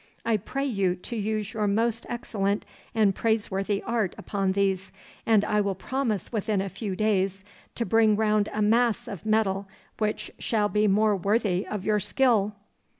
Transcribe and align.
I 0.25 0.35
pray 0.37 0.65
you 0.65 0.95
to 0.95 1.15
use 1.15 1.53
your 1.53 1.67
most 1.67 2.07
excellent 2.09 2.65
and 2.95 3.13
praiseworthy 3.13 3.83
art 3.83 4.15
upon 4.17 4.53
these, 4.53 4.91
and 5.27 5.45
I 5.45 5.61
will 5.61 5.75
promise 5.75 6.31
within 6.31 6.59
a 6.59 6.69
few 6.69 6.95
days 6.95 7.45
to 7.75 7.85
bring 7.85 8.15
round 8.15 8.49
a 8.51 8.63
mass 8.63 9.07
of 9.07 9.27
metal 9.27 9.67
which 9.99 10.31
shall 10.39 10.69
be 10.69 10.87
more 10.87 11.15
worthy 11.15 11.67
of 11.67 11.85
your 11.85 11.99
skill. 11.99 12.55